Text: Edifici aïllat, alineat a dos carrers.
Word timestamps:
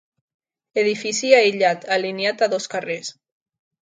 Edifici 0.83 1.29
aïllat, 1.41 1.85
alineat 1.97 2.43
a 2.45 2.49
dos 2.53 2.67
carrers. 2.75 3.13